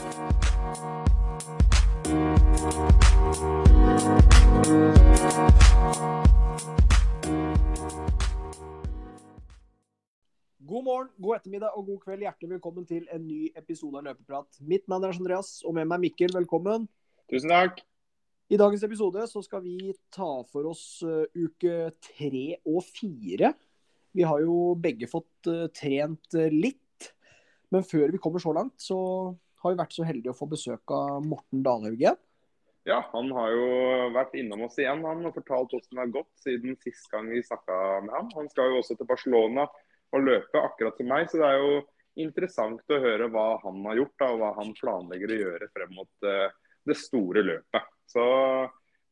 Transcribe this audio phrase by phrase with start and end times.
[0.00, 0.08] God
[10.84, 12.24] morgen, god ettermiddag og god kveld.
[12.24, 14.48] Hjertelig velkommen til en ny episode av Løpeprat.
[14.64, 16.32] Mitt navn er Andreas, og med meg Mikkel.
[16.32, 16.88] Velkommen.
[17.28, 17.84] Tusen takk.
[18.48, 23.52] I dagens episode så skal vi ta for oss uh, uke tre og fire.
[24.16, 27.12] Vi har jo begge fått uh, trent uh, litt.
[27.68, 28.96] Men før vi kommer så langt, så
[29.62, 32.18] har jo vært så heldig å få besøk av Morten Dalhaug igjen.
[32.88, 33.68] Ja, han har jo
[34.14, 37.42] vært innom oss igjen han og fortalt hvordan det har gått siden sist gang vi
[37.44, 38.30] snakka med ham.
[38.38, 39.66] Han skal jo også til Barcelona
[40.10, 41.28] og løpe, akkurat som meg.
[41.28, 41.74] Så det er jo
[42.24, 45.92] interessant å høre hva han har gjort da, og hva han planlegger å gjøre frem
[45.98, 46.48] mot uh,
[46.88, 47.92] det store løpet.
[48.10, 48.24] Så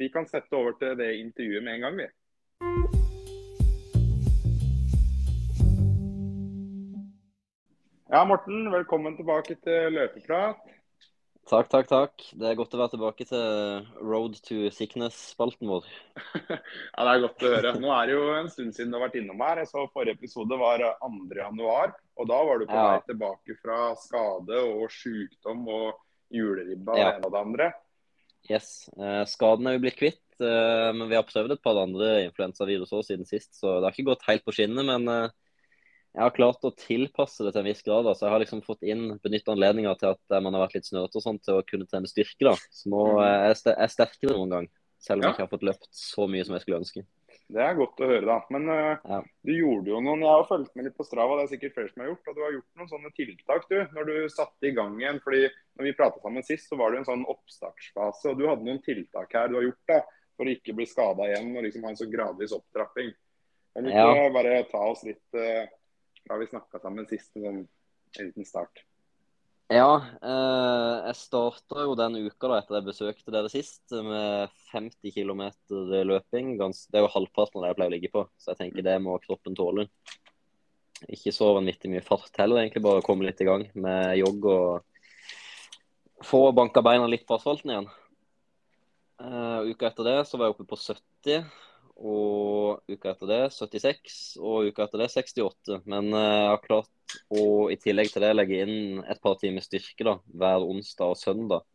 [0.00, 2.08] vi kan sette over til det intervjuet med en gang, vi.
[8.08, 10.60] Ja, Morten, velkommen tilbake til løpeprat.
[11.48, 12.24] Takk, takk, takk.
[12.36, 15.86] Det er godt å være tilbake til Road to Sickness-spalten vår.
[16.52, 17.72] ja, Det er godt å høre.
[17.80, 19.60] Nå er det jo en stund siden du har vært innom her.
[19.62, 22.86] Jeg så Forrige episode var 2.1, og da var du på Ja.
[22.94, 26.00] vei tilbake fra skade og sykdom og
[26.32, 27.10] juleribba og Ja.
[27.10, 27.68] det ene og det andre.
[28.48, 28.70] Yes.
[28.96, 32.92] Eh, skaden er vi blitt kvitt, eh, men vi har prøvd et par andre influensavirus
[32.92, 34.84] òg siden sist, så det har ikke gått helt på skinnet.
[34.84, 35.28] Men eh,
[36.14, 38.06] jeg har klart å tilpasse det til en viss grad.
[38.06, 40.88] Altså, jeg har liksom fått inn benytta anledninger til at eh, man har vært litt
[40.88, 42.44] snørrete og sånn, til å kunne trene styrke.
[42.48, 42.54] da.
[42.70, 43.22] Så nå Mhm.
[43.22, 45.28] eh, er jeg ster- jeg er sterkere noen gang, selv om Ja.
[45.28, 47.06] jeg ikke har fått løpt så mye som jeg skulle ønske.
[47.50, 48.40] Det er godt å høre, da.
[48.50, 49.22] Men uh, Ja.
[49.44, 51.88] du gjorde jo noen Jeg har fulgt med litt på Strava, det er sikkert flere
[51.94, 52.28] som har gjort.
[52.28, 55.20] Og du har gjort noen sånne tiltak, du, når du satte i gang igjen.
[55.22, 55.48] fordi
[55.78, 58.30] når vi pratet sammen sist, så var det en sånn oppstartsfase.
[58.30, 60.00] Og du hadde noen tiltak her du har gjort da,
[60.36, 63.14] for å ikke bli skada igjen og liksom ha en så gradvis opptrapping.
[63.74, 64.28] Kan du ikke Ja.
[64.30, 65.66] bare ta oss litt eh,
[66.28, 67.66] fra vi snakka sammen sist, en sånn
[68.18, 68.84] en liten start?
[69.68, 75.12] Ja, eh, jeg starta jo den uka da etter jeg besøkte dere sist, med 50
[75.12, 75.42] km
[76.08, 76.54] løping.
[76.60, 78.86] Gans, det er jo halvparten av det jeg pleier å ligge på, så jeg tenker
[78.86, 79.88] det må kroppen tåle.
[81.12, 86.24] Ikke så vanvittig mye fart heller, egentlig bare komme litt i gang med jogg og
[86.24, 87.90] få banka beina litt på asfalten igjen.
[89.20, 91.44] Eh, uka etter det så var jeg oppe på 70,
[91.98, 95.80] og uka etter det 76, og uka etter det 68.
[95.90, 97.42] Men eh, jeg har klart å
[97.72, 101.66] i tillegg til det legge inn et par timer styrke da, hver onsdag og søndag.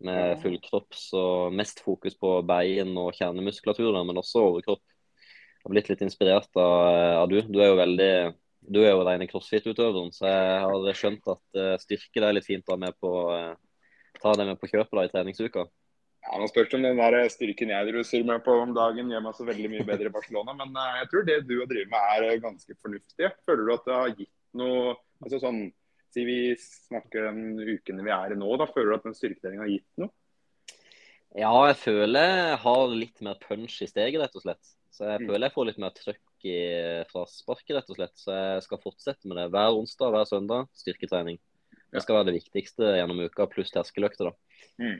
[0.00, 1.22] Med full kropp, så
[1.52, 4.80] mest fokus på bein og kjernemuskulatur, men også overkropp.
[4.86, 6.76] Jeg har blitt litt inspirert av,
[7.18, 7.42] av du.
[7.44, 8.12] Du er jo veldig
[8.60, 12.48] du er jo rene crossfit-utøveren, så jeg har skjønt at eh, styrke det er litt
[12.48, 13.54] fint å ha med på, eh,
[14.20, 15.64] ta det med på kjøpet da, i treningsuka.
[16.20, 19.36] Ja, Nå spørs om den der styrken jeg druser med på om dagen gjør meg
[19.38, 22.26] så veldig mye bedre i Barcelona, men eh, jeg tror det du driver med er
[22.28, 23.30] eh, ganske fornuftig.
[23.48, 25.62] Føler du at det har gitt noe altså sånn,
[26.10, 29.62] Si vi snakker den uken vi er i nå, da føler du at den styrketreningen
[29.62, 30.10] har gitt noe?
[31.38, 34.72] Ja, jeg føler jeg har litt mer punch i steget, rett og slett.
[34.90, 35.28] Så jeg Mm.
[35.30, 36.56] føler jeg får litt mer trøkk i
[37.12, 38.16] frasparket, rett og slett.
[38.18, 40.66] Så jeg skal fortsette med det hver onsdag, hver søndag.
[40.74, 41.38] Styrketrening.
[41.94, 44.34] Det skal være det viktigste gjennom uka, pluss terskeløkter, da.
[44.82, 44.98] Mm.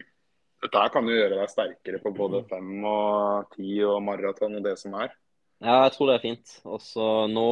[0.60, 4.64] Dette her kan jo gjøre deg sterkere på både fem og ti og maraton og
[4.66, 5.12] det som er.
[5.60, 6.52] Ja, jeg tror det er fint.
[6.64, 7.46] Og så nå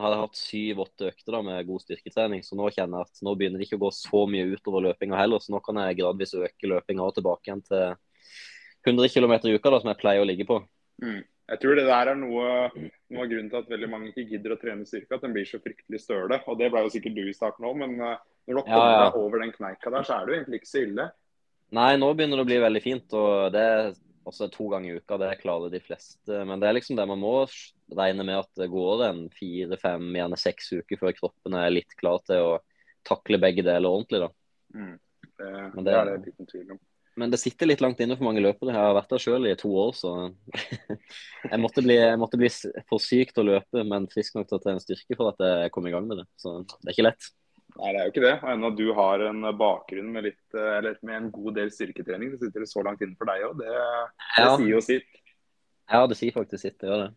[0.00, 3.34] har jeg hatt syv-åtte økter da med god styrketrening, så nå kjenner jeg at nå
[3.36, 6.36] begynner det ikke å gå så mye utover løpinga heller, så nå kan jeg gradvis
[6.40, 7.84] øke løpinga og tilbake igjen til
[8.88, 10.56] 100 km i uka, da, som jeg pleier å ligge på.
[11.04, 11.20] Mm.
[11.50, 12.50] Jeg tror det der er noe,
[13.10, 15.48] noe av grunnen til at veldig mange ikke gidder å trene styrke, at den blir
[15.48, 16.38] så fryktelig støle.
[16.46, 18.92] Og det ble jo sikkert du i starten òg, men eh, når du har Ja,
[18.94, 19.08] ja.
[19.08, 21.08] deg over den kneika der, så er det jo egentlig ikke så ille.
[21.76, 23.92] Nei, nå begynner det å bli veldig fint, og det er
[24.26, 25.18] også to ganger i uka.
[25.20, 26.42] Det klarer de fleste.
[26.46, 27.34] Men det er liksom det man må
[27.96, 31.96] regne med at det går en fire, fem, gjerne seks uker før kroppen er litt
[32.00, 32.58] klar til å
[33.06, 34.22] takle begge deler ordentlig.
[34.26, 34.30] da.
[34.74, 34.94] Mm.
[35.40, 36.80] Det, Men det er det liten tvil om.
[37.20, 38.72] Men det sitter litt langt inne for mange løpere.
[38.72, 40.12] Jeg har vært der sjøl i to år, så
[41.50, 42.50] jeg måtte, bli, jeg måtte bli
[42.88, 45.74] for syk til å løpe, men frisk nok til å trene styrke for at jeg
[45.74, 46.26] kom i gang med det.
[46.40, 47.30] Så det er ikke lett.
[47.76, 48.34] Nei, det er jo ikke det.
[48.42, 52.32] Og ennå du har en bakgrunn med, litt, eh, eller med en god del styrketrening,
[52.32, 53.56] så sitter det så langt inne for deg òg.
[53.60, 54.56] Det, det Ja.
[54.56, 55.20] sier jo sitt.
[55.90, 56.78] Ja, det sier faktisk sitt.
[56.80, 57.10] Det gjør det.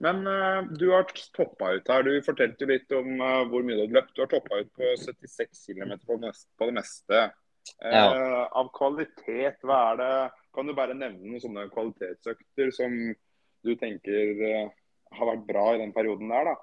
[0.00, 1.04] Men uh, du har
[1.36, 2.02] toppa ut her.
[2.06, 4.14] Du fortalte litt om uh, hvor mye du har løpt.
[4.16, 7.24] Du har toppa ut på 76 km på, det på det meste.
[7.84, 8.06] Uh, Ja.
[8.56, 10.12] Av kvalitet, hva er det
[10.56, 12.94] Kan du bare nevne noen sånne kvalitetsøkter som
[13.62, 14.72] du tenker
[15.12, 16.56] har vært bra i den perioden der, da?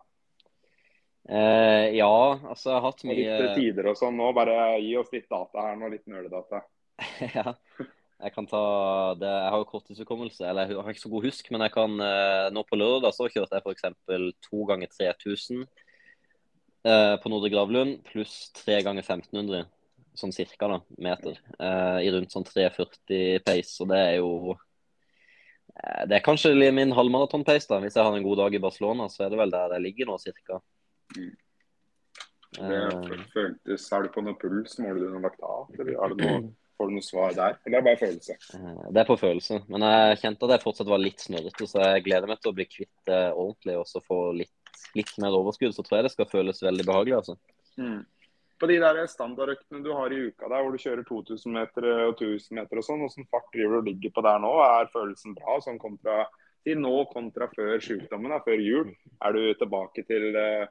[1.28, 4.16] Eh, ja, altså jeg har hatt Og litt tider og sånn.
[4.16, 6.64] Nå bare gi oss litt data her nå, litt nøledata.
[7.38, 7.54] ja.
[8.18, 8.62] Jeg kan ta
[9.20, 9.30] det.
[9.30, 12.46] Jeg har jo korttidshukommelse, eller jeg har ikke så god husk, men jeg kan eh,
[12.56, 14.40] Nå på lørdag så kjørte jeg f.eks.
[14.48, 15.66] to ganger 3000
[16.88, 19.68] eh, på Nordre Gravlund pluss tre ganger 1500.
[20.18, 21.36] sånn cirka, da, meter.
[22.02, 23.76] I rundt sånn 3,40 pace.
[23.84, 24.56] Og det er jo
[26.10, 27.78] Det er kanskje min halvmaraton-pace, da.
[27.84, 30.10] Hvis jeg har en god dag i Barcelona, så er det vel der det ligger
[30.10, 30.58] nå, cirka.
[31.16, 31.36] Mm.
[32.58, 34.80] Eh, Det føltes, Er du på noe puls?
[34.80, 35.76] Måler du noe laktat?
[35.80, 36.42] Eller er det noe,
[36.78, 37.58] får du noe svar der?
[37.66, 38.38] Eller er det bare følelse?
[38.58, 39.62] eh, det er på følelse.
[39.70, 42.58] Men jeg kjente at jeg fortsatt var litt snørrete, så jeg gleder meg til å
[42.58, 44.54] bli kvitt det ordentlig og så få litt,
[44.96, 45.76] litt mer overskudd.
[45.76, 47.38] Så tror jeg det skal føles veldig behagelig, altså.
[47.78, 48.06] Mm.
[48.58, 52.16] På de der standardøktene du har i uka der, hvor du kjører 2000 meter og
[52.18, 54.50] 1000 meter og sånn, hvordan fart driver du og ligger på der nå?
[54.66, 56.24] Er følelsen bra sånn kontra
[56.66, 58.90] til nå kontra før sykdommen, da, før jul?
[59.22, 60.66] Er du tilbake til, eh,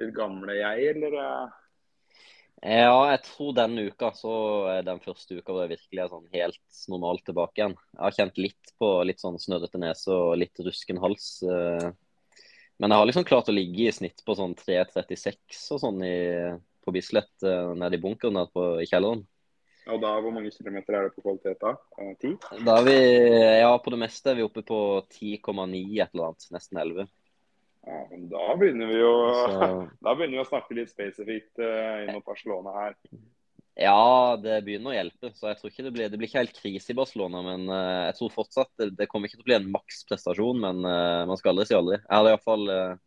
[0.00, 1.16] til gamle jeg, eller?
[1.20, 1.56] eh?
[2.60, 4.32] Ja, jeg tror denne uka så
[4.68, 7.76] er den første uka hvor jeg virkelig er sånn helt normalt tilbake igjen.
[7.94, 11.28] Jeg har kjent litt på litt sånn snørrete nese og litt rusken hals.
[11.48, 11.86] eh,
[12.80, 16.16] Men jeg har liksom klart å ligge i snitt på sånn 3.36 og sånn i,
[16.84, 19.24] på Bislett eh, nede i bunkeren der på, i kjelleren.
[19.90, 21.72] Og da, hvor mange kilometer er det på kvalitet da?
[21.96, 22.34] Eh, Ti?
[22.66, 22.98] Da er vi,
[23.62, 24.80] ja på det meste er vi oppe på
[25.16, 27.08] 10,9 et eller annet, nesten 11.
[27.86, 29.68] Ja, men da begynner vi jo Så
[30.04, 32.96] Da begynner vi å snakke litt spesifikt uh, inn mot Barcelona her.
[33.80, 35.30] Ja, det begynner å hjelpe.
[35.32, 37.40] Så jeg tror ikke det blir, det blir ikke helt krise i Barcelona.
[37.46, 40.60] Men uh, jeg tror fortsatt det, det kommer ikke til å bli en maksprestasjon.
[40.66, 42.00] Men uh, man skal aldri si aldri.
[42.02, 42.98] Jeg hadde iallfall uh,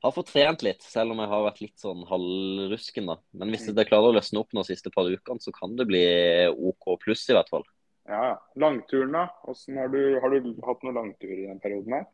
[0.00, 3.10] har fått trent litt, selv om jeg har vært litt sånn halvrusken.
[3.12, 3.18] da.
[3.36, 6.04] Men hvis det klarer å løsne opp de siste par ukene, så kan det bli
[6.50, 7.66] OK pluss, i hvert fall.
[8.08, 8.36] Ja, ja.
[8.58, 9.26] Langturen, da?
[9.44, 12.08] Har, du, har du hatt noen langturer i den perioden her?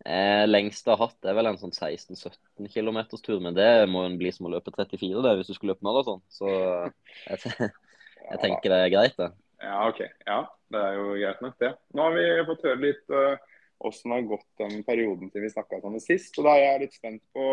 [0.00, 3.38] Eh, lengste jeg har hatt, er vel en sånn 16-17 km tur.
[3.44, 6.22] Men det må jo bli som å løpe 34 det, hvis du skulle løpe maraton.
[6.32, 7.54] Så jeg,
[8.30, 9.30] jeg tenker det er greit, det.
[9.60, 10.00] Ja, OK.
[10.24, 10.42] Ja,
[10.72, 11.74] det er jo greit nok, det.
[11.92, 13.34] Nå har vi fått høre litt uh,
[13.80, 16.38] hvordan det har gått den perioden til vi snakka sammen sist.
[16.40, 17.50] Og da er jeg litt spent på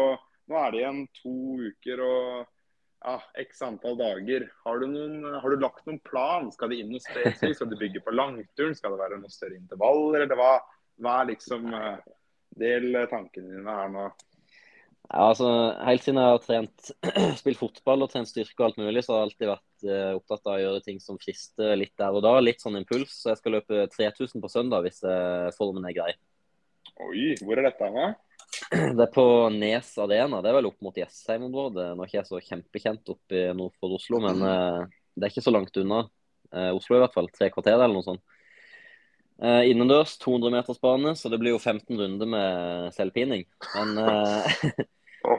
[0.47, 2.27] Nå er det igjen to uker og
[3.03, 4.45] ja, x antall dager.
[4.63, 6.47] Har du, noen, har du lagt noen plan?
[6.55, 7.57] Skal det inn noe spesifikt?
[7.57, 8.77] Skal du bygge på langturen?
[8.77, 10.23] Skal det være noen større intervaller?
[10.23, 10.53] Eller hva,
[11.03, 11.99] hva er liksom uh,
[12.57, 14.07] Del tankene dine her nå.
[15.07, 15.47] Ja, altså,
[15.87, 16.89] Helt siden jeg har trent,
[17.41, 20.49] spilt fotball og trent styrke og alt mulig, så har jeg alltid vært eh, opptatt
[20.49, 22.33] av å gjøre ting som frister litt der og da.
[22.43, 23.13] Litt sånn impuls.
[23.21, 26.11] Så jeg skal løpe 3000 på søndag hvis eh, formen er grei.
[27.07, 28.17] Oi, hvor er dette hen?
[28.97, 30.41] Det er på Nes Arena.
[30.43, 31.91] Det er vel opp mot Jessheim-området.
[31.93, 34.81] Nå er ikke jeg så kjempekjent oppe nord for Oslo, men eh,
[35.15, 36.03] det er ikke så langt unna.
[36.51, 37.31] Eh, Oslo i hvert fall.
[37.31, 38.23] Tre kvarter eller noe sånt.
[39.37, 43.43] Eh, innendørs 200-metersbane, så det blir jo 15 runder med selvpining.
[43.75, 44.55] Men uh,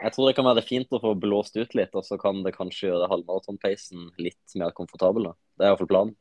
[0.04, 2.54] jeg tror det kan være fint å få blåst ut litt, og så kan det
[2.54, 5.30] kanskje gjøre halvmaraton-pacen litt mer komfortabel.
[5.30, 5.34] da.
[5.58, 6.14] Det er iallfall planen.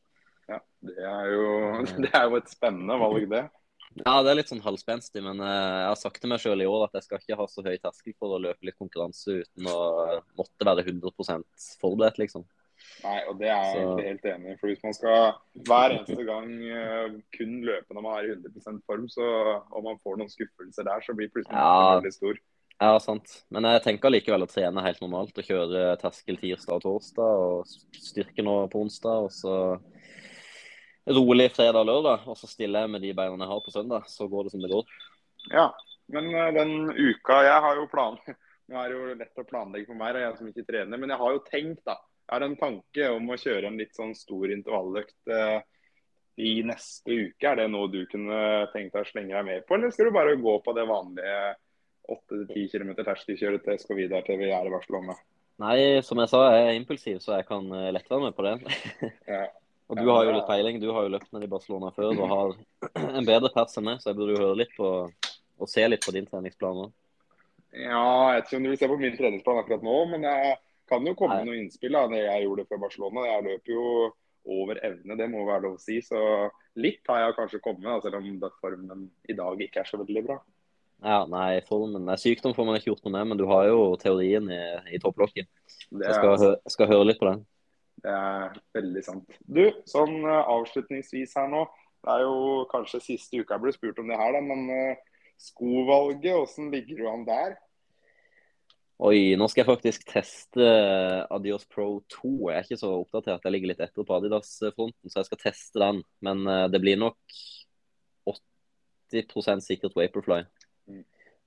[0.48, 1.48] Ja, det er, jo,
[2.08, 3.46] det er jo et spennende valg, det.
[3.98, 6.70] Ja, det er litt sånn halvspenstig, men uh, jeg har sagt til meg sjøl i
[6.70, 9.70] år at jeg skal ikke ha så høy terskel for å løpe litt konkurranse uten
[9.70, 9.78] å
[10.38, 12.46] måtte være 100% forberedt, liksom.
[13.04, 14.58] Nei, og det er jeg helt enig i.
[14.60, 15.34] For hvis man skal
[15.68, 19.28] hver eneste gang eh, kun løpe når man er i 100% form, så
[19.72, 21.98] om man får noen skuffelser der, så blir plutselig Ja.
[21.98, 22.40] veldig stor.
[22.78, 23.44] Ja, sant.
[23.50, 27.72] Men jeg tenker likevel å trene helt normalt og kjøre terskel tirsdag og torsdag og
[27.98, 29.26] styrke nå på onsdag.
[29.26, 29.56] Og så
[31.08, 34.06] rolig fredag og lørdag, og så stiller jeg med de beina jeg har på søndag.
[34.12, 34.86] Så går det som det går.
[35.54, 35.72] Ja,
[36.14, 38.20] men eh, den uka Jeg har jo plan...
[38.68, 41.00] Nå er det jo lett å planlegge for meg, er jeg som ikke trener.
[41.00, 41.94] Men jeg har jo tenkt, da.
[42.28, 45.62] Jeg har en tanke om å kjøre en litt sånn stor intervalløkt eh,
[46.44, 47.48] i neste uke.
[47.48, 50.18] Er det noe du kunne tenkt deg å slenge deg med på, eller skal du
[50.18, 51.40] bare gå på det vanlige
[52.12, 55.16] 8-10 km terskelkjøret til Escovida til vi er i Barcelona?
[55.64, 58.46] Nei, som jeg sa, jeg er impulsiv, så jeg kan eh, lett være med på
[58.50, 58.58] det.
[59.38, 59.48] Ja.
[59.88, 60.82] Og du har jo litt peiling.
[60.84, 62.50] Du har jo løpt ned i Barcelona før og har
[63.22, 64.90] en bedre pers enn meg, så jeg burde jo høre litt på
[65.58, 66.90] og se litt på din treningsplan òg.
[67.72, 68.04] Ja,
[68.34, 70.58] jeg vet ikke om du vil se på min treningsplan akkurat nå, men jeg
[70.90, 71.48] kan jo komme Nei.
[71.50, 73.26] noen innspill av det jeg gjorde før Barcelona.
[73.28, 73.88] Jeg løper jo
[74.48, 76.00] over evne, det må være lov å si.
[76.04, 76.20] Så
[76.80, 80.24] litt har jeg kanskje kommet, da, selv om formen i dag ikke er så veldig
[80.30, 80.38] bra.
[81.06, 83.92] Ja, nei, formen Nei, Sykdom får man ikke gjort noe med, men du har jo
[84.02, 84.62] teorien i,
[84.96, 85.50] i topplokket.
[85.92, 87.44] Jeg skal, hø skal høre litt på den.
[88.02, 89.38] det er veldig sant.
[89.46, 91.68] Du, sånn eh, avslutningsvis her nå.
[92.06, 95.22] Det er jo kanskje siste uka jeg ble spurt om det her, da, men eh,
[95.42, 97.58] skovalget, åssen ligger du an der?
[98.98, 100.68] Oi, nå skal jeg faktisk teste
[101.30, 102.32] Adios Pro 2.
[102.50, 103.44] Jeg er ikke så oppdatert.
[103.46, 106.00] Jeg ligger litt etter på Adidas-fronten, så jeg skal teste den.
[106.26, 107.36] Men eh, det blir nok
[109.14, 110.40] 80% sikkert Vaporfly.
[110.90, 111.04] Mm.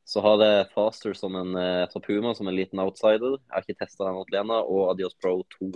[0.07, 3.41] Så har jeg Faster som en eh, fra Puma som en liten outsider.
[3.41, 4.61] Jeg har ikke testa den ennå.
[4.71, 5.73] Og Adios Pro 2.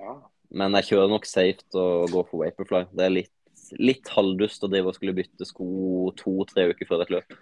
[0.00, 0.16] Ja.
[0.48, 2.86] Men jeg kjører nok safe og går for Vaporfly.
[2.96, 3.36] Det er litt,
[3.76, 5.68] litt halvdust å drive og skulle bytte sko
[6.16, 7.36] to-tre uker før et løp.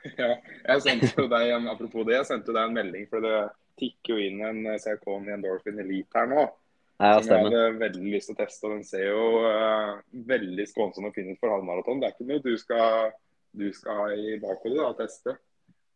[0.22, 0.34] ja.
[0.66, 3.06] Jeg sendte jo deg en, apropos det, jeg sendte deg en melding.
[3.10, 3.36] for det
[3.80, 6.48] tikker jo inn en Saucony Endorphin Elite her nå.
[7.00, 8.66] Ja, som jeg hadde veldig lyst til å teste.
[8.68, 12.02] og Den ser jo uh, veldig skånsom og fin ut for halvmaraton.
[12.02, 13.14] Det er ikke noe du skal,
[13.56, 15.36] du skal ha i bakhodet da, teste.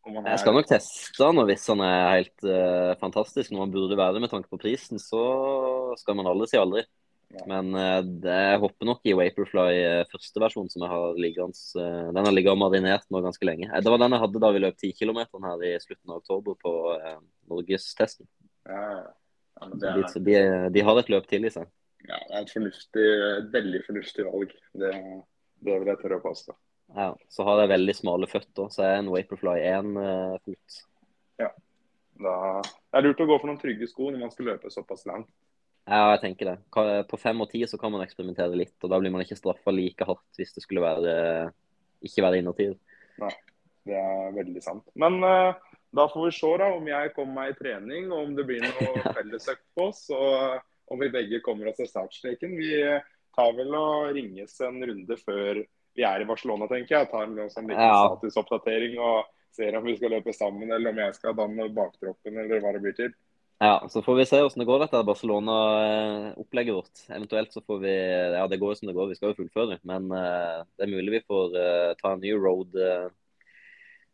[0.05, 0.17] Er...
[0.17, 3.99] Jeg skal nok teste den, og hvis han er helt uh, fantastisk, når han burde
[4.01, 5.21] være med tanke på prisen, så
[6.01, 6.85] skal man aldri si aldri.
[7.35, 7.43] Ja.
[7.51, 11.59] Men eh, det, hopper nok i Vaporfly eh, første versjon, som jeg har liggende.
[11.81, 13.67] eh, den har ligget og marinert nå ganske lenge.
[13.67, 16.55] Det var den jeg hadde da vi løp 10 km her i slutten av oktober
[16.61, 16.73] på
[17.51, 18.29] norgestesten.
[18.69, 19.05] Ja, ja.
[19.55, 20.39] Ja, De, de,
[20.75, 21.69] de har et løp til i seg.
[22.03, 23.05] ja, det er et fornuftig,
[23.53, 24.51] veldig fornuftig valg.
[24.75, 24.89] Det,
[25.63, 26.55] det vil jeg tørre å påstå.
[26.95, 30.81] Ja, så har jeg veldig smale føtter, så jeg er en Vaporfly 1-fot.
[32.15, 35.03] Da, det er lurt å gå for noen trygge sko når man skal løpe såpass
[35.09, 35.27] langt.
[35.85, 36.55] Ja, jeg tenker det.
[37.09, 39.73] På fem og ti så kan man eksperimentere litt, og da blir man ikke straffa
[39.73, 41.13] like hardt hvis det skulle være
[42.05, 42.77] ikke være innertid.
[43.85, 44.87] Det er veldig sant.
[44.97, 45.53] Men uh,
[45.95, 48.65] da får vi se da om jeg kommer meg i trening, og om det blir
[48.65, 50.07] noe fellesøkt på oss.
[50.09, 50.57] Og
[50.93, 52.57] om vi begge kommer oss til startstreken.
[52.57, 52.73] Vi
[53.35, 55.61] tar vel og ringes en runde før
[55.95, 57.11] vi er i Barcelona, tenker jeg.
[57.11, 58.09] Tar en sånn liten Ja.
[58.09, 62.61] statusoppdatering og ser om vi skal løpe sammen, eller om jeg skal danne baktroppen, eller
[62.63, 63.13] hva det blir til.
[63.63, 67.03] Ja, så får vi se hvordan det går dette Barcelona-opplegget vårt.
[67.07, 67.93] Eventuelt så får vi
[68.35, 69.77] Ja, det går jo som det går, vi skal jo fullføre.
[69.87, 73.07] Men uh, det er mulig vi får uh, ta en ny road uh,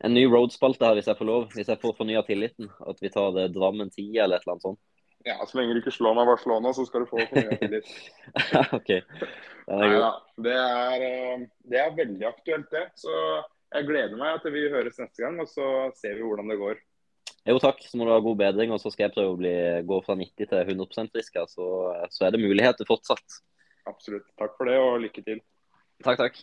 [0.01, 1.43] en ny road-spalte her, hvis jeg får lov.
[1.53, 2.69] Hvis jeg får fornya tilliten.
[2.89, 4.81] At vi tar det Drammen 10 eller et eller annet sånt.
[5.25, 7.89] Ja, Så lenge du ikke slår meg Barcelona, så skal du få fornya tillit.
[8.77, 8.89] OK.
[9.67, 10.23] Den er god.
[10.41, 12.87] Det er, det er veldig aktuelt, det.
[12.97, 13.13] Så
[13.75, 15.67] jeg gleder meg til vi høres neste gang, og så
[15.99, 16.81] ser vi hvordan det går.
[17.49, 17.79] Jo, takk.
[17.81, 19.53] Så må du ha god bedring, og så skal jeg prøve å bli,
[19.89, 21.39] gå fra 90 til 100 frisk.
[21.49, 21.69] Så,
[22.13, 23.41] så er det muligheter fortsatt.
[23.89, 24.27] Absolutt.
[24.37, 25.41] Takk for det, og lykke til.
[26.05, 26.37] Takk, takk.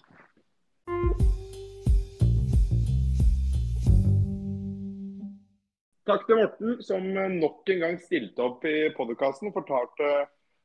[6.09, 10.11] Takk til Morten, som nok en gang stilte opp i podkasten og fortalte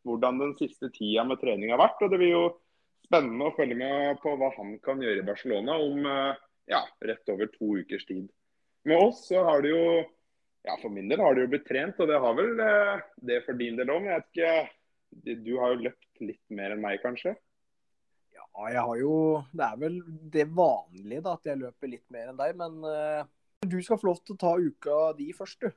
[0.07, 2.01] hvordan den siste tida med trening har vært.
[2.01, 2.43] Og Det blir jo
[3.05, 7.51] spennende å følge med på hva han kan gjøre i Barcelona om ja, rett over
[7.53, 8.25] to ukers tid.
[8.87, 9.85] Med oss så har det jo
[10.63, 13.41] ja, For min del har det jo blitt trent, og det har vel eh, det
[13.47, 14.07] for din del òg.
[15.13, 17.35] Du har jo løpt litt mer enn meg, kanskje?
[18.33, 19.15] Ja, jeg har jo
[19.53, 19.99] Det er vel
[20.33, 22.55] det vanlige, da, at jeg løper litt mer enn deg.
[22.59, 23.25] Men uh,
[23.61, 25.75] du skal få lov til å ta uka di først, du.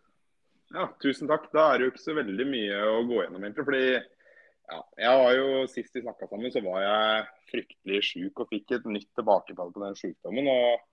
[0.74, 1.50] Ja, tusen takk.
[1.52, 3.66] Da er det jo ikke så veldig mye å gå gjennom, egentlig.
[3.66, 8.54] Fordi ja, jeg var jo, Sist vi snakka sammen, så var jeg fryktelig sjuk og
[8.54, 10.50] fikk et nytt tilbakefall på den sjukdommen.
[10.50, 10.86] og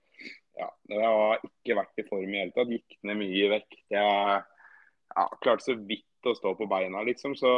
[0.58, 2.70] ja, Jeg har ikke vært i form i hele tatt.
[2.70, 3.80] Gikk ned mye i vekt.
[3.92, 4.42] Jeg
[5.14, 7.34] ja, klarte så vidt å stå på beina, liksom.
[7.38, 7.50] Så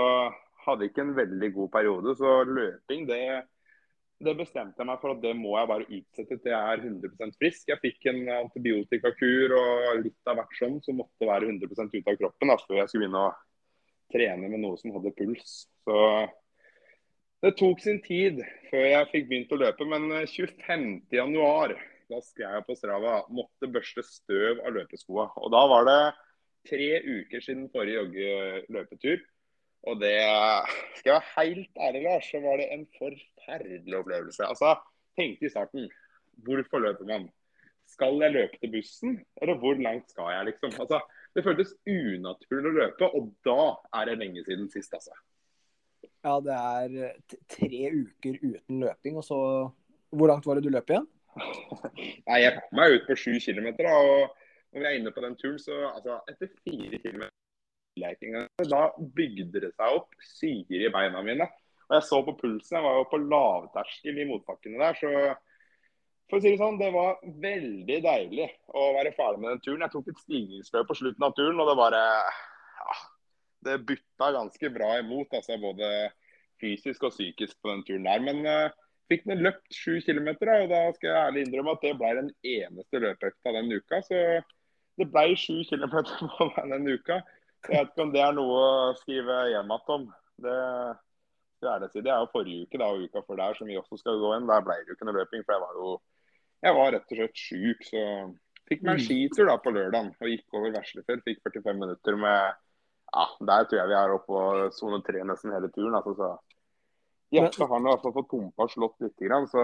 [0.66, 2.16] hadde ikke en veldig god periode.
[2.18, 3.20] Så løping, det,
[4.24, 7.36] det bestemte jeg meg for at det må jeg bare utsette til jeg er 100%
[7.40, 7.68] frisk.
[7.72, 12.18] Jeg fikk en antibiotikakur og litt av hvert sånn som måtte være 100% ute av
[12.22, 13.36] kroppen da, før jeg skulle begynne å
[14.14, 15.66] trene med noe som hadde puls.
[15.86, 16.00] Så
[17.44, 21.76] det tok sin tid før jeg fikk begynt å løpe, men 25.1
[22.10, 25.30] da skrev jeg på Strava måtte børste støv av løpeskoa.
[25.42, 26.00] Og da var det
[26.70, 29.24] tre uker siden forrige joggeløpetur.
[29.86, 30.18] Og det
[30.98, 34.46] Skal jeg være helt ærlig, Lars, så var det en forferdelig opplevelse.
[34.46, 34.74] Altså,
[35.18, 35.90] tenkte i starten
[36.46, 37.28] Hvorfor løper man?
[37.86, 40.72] Skal jeg løpe til bussen, eller hvor langt skal jeg, liksom?
[40.82, 40.98] Altså,
[41.36, 43.62] det føltes unaturlig å løpe, og da
[44.00, 45.14] er det lenge siden sist, altså.
[46.26, 49.38] Ja, det er eh, tre uker uten løping, og så
[50.10, 51.06] Hvor langt var det du løp igjen?
[51.36, 54.36] Nei, jeg kom meg ut på sju kilometer, og
[54.72, 57.34] når vi er inne på den turen, så altså, etter fire kilometer
[57.96, 61.46] da bygde det seg opp syre i beina mine.
[61.86, 65.12] Og jeg så på pulsen, jeg var jo på lavterskel i motbakkene der, så
[66.26, 69.84] for å si det sånn, det var veldig deilig å være ferdig med den turen.
[69.84, 72.96] Jeg tok et stigningsløp på slutten av turen, og det bare ja,
[73.68, 75.92] Det butta ganske bra imot, altså både
[76.60, 78.24] fysisk og psykisk på den turen der.
[78.26, 78.74] Men uh,
[79.10, 82.30] fikk den løpt sju kilometer, og da skal jeg ærlig innrømme at det ble den
[82.56, 84.02] eneste løpeøkta den uka.
[84.06, 84.20] Så
[85.00, 87.20] det ble sju kilometer på meg den uka.
[87.66, 90.10] Jeg vet ikke om det er noe å skrive hjem igjen om.
[90.44, 90.58] Det,
[91.62, 93.78] det er det, det er jo forrige uke da, og uka før der som vi
[93.80, 94.50] også skal gå inn.
[94.50, 95.96] Der ble det jo ikke noe løping, for jeg var jo
[96.64, 97.82] jeg var rett og slett sjuk.
[97.86, 98.02] Så
[98.66, 101.22] fikk meg en skitur da på lørdagen og gikk over Veslefjell.
[101.26, 102.62] Fikk 45 minutter med
[103.14, 105.94] Ja, der tror jeg vi er oppe på sone tre nesten hele turen.
[105.94, 106.30] Altså, så
[107.34, 109.62] Hjertet har i hvert fall fått pumpa og slått litt, så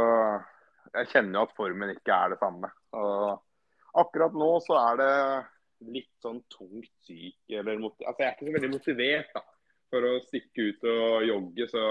[0.93, 2.71] jeg kjenner jo at formen ikke er det samme.
[2.99, 5.13] Og akkurat nå så er det
[5.93, 9.43] litt sånn tungt syk, eller altså jeg er ikke så veldig motivert da,
[9.93, 11.85] for å stikke ut og jogge, så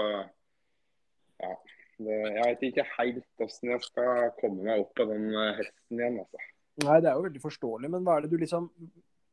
[1.42, 1.54] ja.
[2.02, 6.00] Det, jeg vet ikke helt hvordan jeg skal komme meg opp av den eh, hesten
[6.00, 6.46] igjen, altså.
[6.82, 8.70] Nei, det er jo veldig forståelig, men hva er det du liksom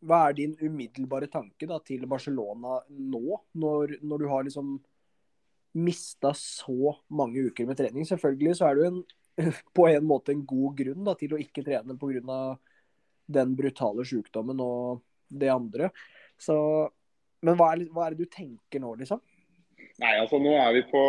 [0.10, 4.76] hva er din umiddelbare tanke da, til Barcelona nå, når, når du har liksom
[5.78, 8.08] mista så mange uker med trening?
[8.08, 9.02] Selvfølgelig så er det jo en,
[9.78, 12.40] på en måte en god grunn da, til å ikke trene pga.
[13.30, 15.92] den brutale sykdommen og det andre.
[16.40, 16.56] Så,
[17.46, 19.22] men hva er, hva er, det du tenker nå, liksom?
[20.00, 21.00] Nei, altså nå er vi på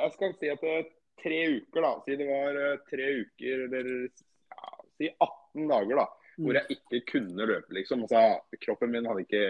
[0.00, 0.86] Jeg skal si at det er
[1.22, 1.92] tre uker, da.
[2.04, 6.06] Si det var eh, tre uker, eller ja, si 18 dager, da.
[6.34, 6.58] Hvor mm.
[6.58, 8.04] jeg ikke kunne løpe, liksom.
[8.06, 9.44] Altså, kroppen min hadde ikke,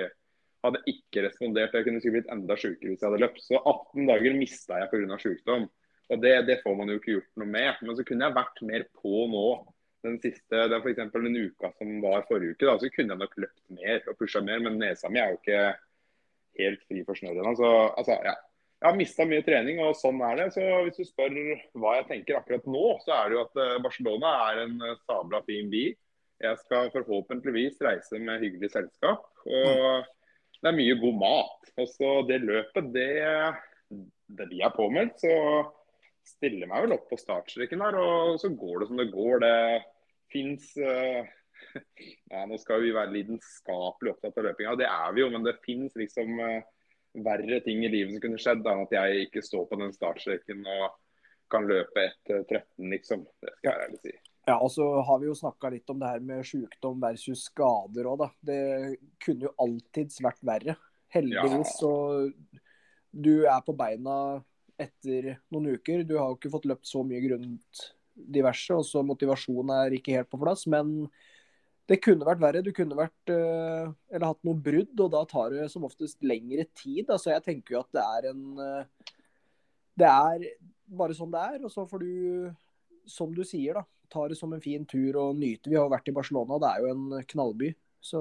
[0.65, 1.77] hadde ikke respondert.
[1.77, 3.41] Jeg kunne sikkert blitt enda sjukere hvis jeg hadde løpt.
[3.45, 5.19] Så 18 dager mista jeg pga.
[5.21, 5.69] sjukdom.
[6.13, 7.81] Og det, det, får man jo ikke gjort noe med.
[7.81, 9.47] Men så kunne jeg vært mer på nå.
[10.05, 10.99] Den siste, det f.eks.
[11.15, 14.43] den uka som var forrige uke, da, så kunne jeg nok løpt mer og pusha
[14.45, 14.61] mer.
[14.65, 15.61] Men nesa mi er jo ikke
[16.61, 17.55] helt fri for snørr ennå.
[17.61, 18.35] Så altså, ja.
[18.83, 20.51] Jeg har mista mye trening, og sånn er det.
[20.53, 21.37] Så hvis du spør
[21.81, 24.99] hva jeg tenker akkurat nå, så er det jo at eh, Barcelona er en eh,
[25.07, 25.85] sabla fin by.
[26.45, 29.25] Jeg skal forhåpentligvis reise med hyggelig selskap.
[29.47, 30.11] Og
[30.63, 31.73] det er mye god mat.
[31.81, 33.09] Og så det løpet, det,
[33.91, 35.35] det blir jeg påmeldt, så
[36.25, 39.45] stiller meg vel opp på startstreken der, Og så går det som det går.
[39.45, 39.57] Det
[40.33, 41.25] fins uh,
[42.33, 45.31] ja, Nå skal vi være lidenskapelig opptatt av løpinga, det er vi jo.
[45.35, 46.61] Men det fins liksom uh,
[47.25, 50.65] verre ting i livet som kunne skjedd enn at jeg ikke står på den startstreken
[50.67, 50.95] og
[51.53, 53.27] kan løpe etter 13, liksom.
[53.43, 54.15] Det skal jeg ærlig si.
[54.45, 58.09] Ja, og så har vi jo snakka litt om det her med sykdom versus skader
[58.11, 58.29] òg, da.
[58.45, 58.61] Det
[59.25, 60.77] kunne jo alltids vært verre.
[61.15, 61.93] Heldigvis så
[63.15, 64.43] Du er på beina
[64.81, 66.03] etter noen uker.
[66.03, 67.85] Du har jo ikke fått løpt så mye grunnet
[68.15, 70.67] diverse, og så motivasjonen er ikke helt på plass.
[70.71, 71.07] Men
[71.89, 72.65] det kunne vært verre.
[72.67, 76.67] Du kunne vært eh, Eller hatt noe brudd, og da tar det som oftest lengre
[76.77, 77.09] tid.
[77.09, 79.11] Altså jeg tenker jo at det er en eh,
[80.03, 80.47] Det er
[81.01, 81.59] bare sånn det er.
[81.65, 82.53] Og så får du,
[83.09, 85.73] som du sier, da tar det som en fin tur og nyter.
[85.73, 87.73] Vi har vært i Barcelona, det er jo en knallby.
[88.05, 88.21] Så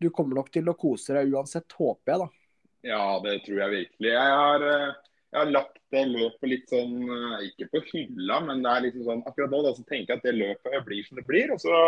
[0.00, 2.28] du kommer nok til å kose deg uansett, håper jeg, da.
[2.84, 4.10] Ja, det tror jeg virkelig.
[4.12, 4.96] Jeg har, eh,
[5.32, 9.06] jeg har lagt det løpet litt sånn, eh, ikke på hylla, men det er liksom
[9.08, 11.54] sånn akkurat nå da, så tenker jeg at det løpet blir som det blir.
[11.54, 11.78] Og så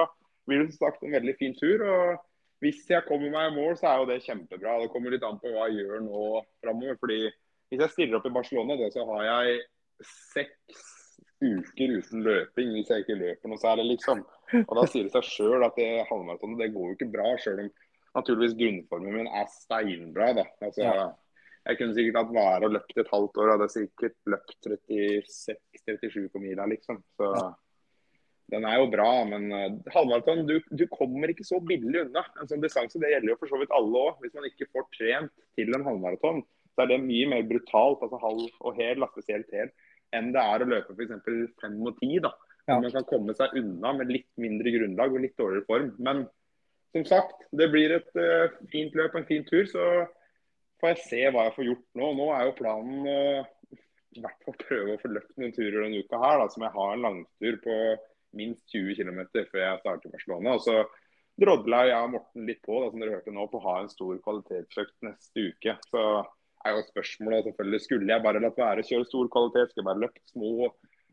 [0.49, 1.85] blir det som sagt en veldig fin tur.
[1.85, 2.25] og
[2.65, 4.81] Hvis jeg kommer meg i mål, så er jo det kjempebra.
[4.81, 6.23] Det kommer litt an på hva jeg gjør nå
[6.65, 6.97] framover.
[7.03, 7.21] Fordi
[7.69, 9.61] hvis jeg stiller opp i Barcelona, da, så har jeg
[10.33, 10.96] seks
[11.43, 14.23] uker uten løping hvis jeg ikke løper noe særlig, liksom.
[14.63, 17.67] Og da sier det seg sjøl at det halvmaratonet det går jo ikke bra, sjøl
[17.67, 17.71] om
[18.17, 20.33] naturligvis grunnformen min er steinbra.
[20.39, 20.47] da.
[20.65, 21.07] Altså, ja.
[21.67, 26.43] Jeg kunne sikkert hatt vare og løpt et halvt år, hadde sikkert løpt 36-37 på
[26.43, 27.01] mila, liksom.
[27.19, 27.47] Så ja.
[28.55, 32.23] den er jo bra, men uh, halvmaraton, du, du, kommer ikke så billig unna.
[32.39, 34.23] En sånn distanse det gjelder jo for så vidt alle òg.
[34.23, 36.45] Hvis man ikke får trent til en halvmaraton,
[36.77, 39.75] så er det mye mer brutalt, altså halv og hel, spesielt hel
[40.15, 41.55] enn det er å løpe f.eks.
[41.63, 42.19] fem og ti.
[42.23, 42.33] da.
[42.67, 42.81] Ja.
[42.81, 45.93] Man kan komme seg unna med litt mindre grunnlag og litt dårligere form.
[46.03, 46.25] Men
[46.95, 49.67] som sagt, det blir et uh, fint løp en fin tur.
[49.71, 49.85] Så
[50.81, 52.11] får jeg se hva jeg får gjort nå.
[52.19, 53.79] Nå er jo planen uh,
[54.17, 56.75] i hvert fall prøve å få løpt noen turer denne uka her, da, som jeg
[56.77, 57.75] har en langtur på
[58.37, 60.57] minst 20 km før jeg starter Barcelona.
[60.57, 60.81] Og så
[61.41, 63.93] drodla jeg og Morten litt på, da, som dere hørte nå, på å ha en
[63.93, 65.77] stor kvalitetsøkt neste uke.
[65.91, 66.03] Så
[66.67, 69.73] er jo spørsmålet selvfølgelig skulle jeg bare latt være å kjøre stor kvalitet.
[69.73, 70.53] Skulle jeg bare løpt små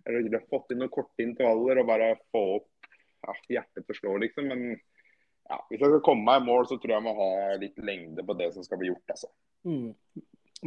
[0.04, 2.90] eller fått inn noen korte intervaller og bare få opp
[3.24, 4.50] ja, hjertet til å slå, liksom.
[4.52, 7.60] Men ja, hvis jeg skal komme meg i mål, så tror jeg jeg må ha
[7.62, 9.14] litt lengde på det som skal bli gjort.
[9.16, 9.30] altså.
[9.68, 10.24] Mm.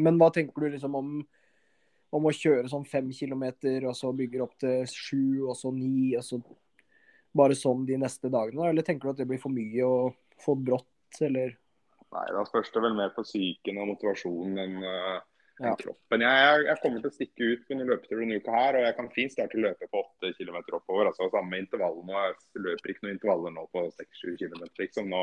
[0.07, 1.11] Men hva tenker du liksom om,
[2.17, 6.15] om å kjøre sånn fem kilometer, og så bygger opp til sju, og så ni,
[6.17, 6.41] og så
[7.37, 8.71] bare sånn de neste dagene?
[8.71, 11.57] Eller tenker du at det blir for mye og for brått, eller?
[12.15, 15.17] Nei, da spørs det vel mer på psyken og motivasjonen enn uh,
[15.59, 15.73] ja.
[15.81, 16.25] kroppen.
[16.25, 18.97] Jeg, jeg, kommer til å stikke ut på noen løpetur denne uka her, og jeg
[19.01, 21.11] kan fint starte å løpe på 8 km oppover.
[21.11, 22.25] altså Samme intervallene.
[22.29, 24.65] Jeg løper ikke noen intervaller nå på 6-7 km.
[24.83, 25.13] Liksom.
[25.13, 25.23] Nå,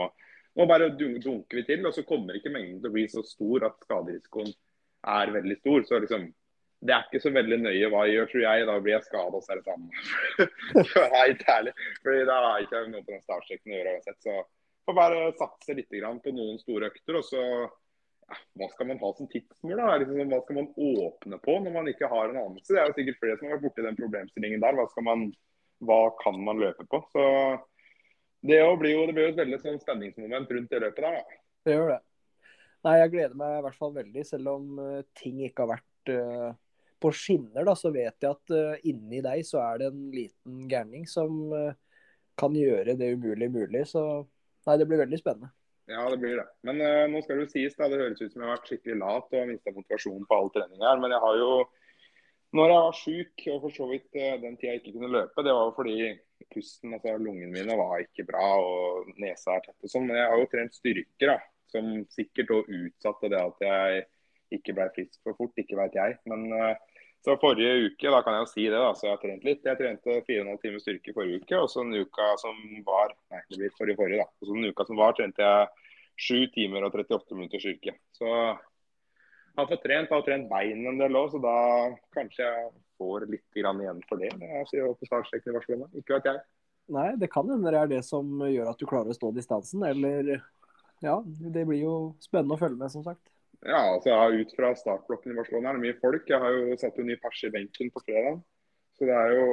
[0.60, 3.70] nå, bare dunker vi til, og så kommer ikke mengden til å bli så stor
[3.70, 4.54] at skaderisikoen
[5.14, 5.84] er veldig stor.
[5.90, 6.32] så liksom
[6.84, 8.64] det er ikke så veldig nøye hva jeg gjør, tror jeg.
[8.68, 10.02] Da blir jeg skada, så er det samme.
[11.22, 11.74] Helt ærlig.
[12.04, 14.18] Fordi da har jeg ikke noe på den startstreken å gjøre uansett.
[14.26, 14.34] Så
[14.86, 17.18] får bare satse litt på noen store økter.
[17.20, 19.78] og så ja, Hva skal man ha som tidsmål?
[19.78, 19.98] da?
[19.98, 22.74] Liksom, hva skal man åpne på når man ikke har en anelse?
[22.74, 24.80] Det er jo sikkert flere som har vært borti den problemstillingen der.
[24.80, 25.28] Hva, man,
[25.84, 27.04] hva kan man løpe på?
[27.12, 27.28] Så
[28.44, 31.20] Det, blir jo, det blir jo et veldig sånn spenningsmoment rundt det løpet der.
[31.20, 31.40] da.
[31.64, 32.02] Det gjør det.
[32.84, 36.12] Nei, Jeg gleder meg i hvert fall veldig, selv om uh, ting ikke har vært
[36.12, 36.50] uh,
[37.00, 37.64] på skinner.
[37.64, 41.40] da, Så vet jeg at uh, inni deg så er det en liten gærning som
[42.36, 43.86] kan gjøre det umulig mulig.
[43.88, 44.26] Så
[44.68, 45.52] Nei, det blir veldig spennende.
[45.92, 46.46] Ja, det blir det.
[46.64, 48.70] Men uh, nå skal det jo sies, da, det høres ut som jeg har vært
[48.72, 51.02] skikkelig lat og har mista motivasjonen på all trening her.
[51.02, 51.56] Men jeg har jo
[52.54, 55.44] Når jeg var sjuk og for så vidt uh, den tida jeg ikke kunne løpe,
[55.44, 55.96] det var jo fordi
[56.54, 60.06] pusten, altså lungene mine var ikke bra og nesa er tett og sånn.
[60.06, 61.38] Men jeg har jo trent styrker da,
[61.74, 64.04] som sikkert òg utsatte det at jeg
[64.60, 65.58] ikke ble frisk for fort.
[65.58, 66.20] Ikke veit jeg.
[66.30, 66.93] Men uh,
[67.24, 69.64] så forrige uke, da kan jeg jo si det, da, så jeg har trent litt.
[69.64, 72.58] Jeg trente 4,5 timer styrke forrige uke, og så den uka som
[72.88, 74.28] var Nei, det blir forrige forrige, da.
[74.28, 75.70] Og så den uka som var, trente jeg
[76.28, 77.96] 7 timer og 38 minutter styrke.
[78.18, 81.56] Så jeg har fått trent, jeg har trent bein en del òg, så da
[82.18, 84.34] kanskje jeg får litt igjen for det.
[84.44, 85.90] Jeg sier jo på startstreken i Barcelona.
[85.96, 86.44] Ikke vet jeg.
[86.94, 89.86] Nei, det kan hende det er det som gjør at du klarer å stå distansen,
[89.88, 90.42] eller
[91.04, 93.33] Ja, det blir jo spennende å følge med, som sagt.
[93.64, 96.28] Ja, altså jeg har ut fra startblokken i Barcelona er det mye folk.
[96.28, 98.42] Jeg har jo satt jo ny pers i benken på fredag.
[98.94, 99.46] Så det er jo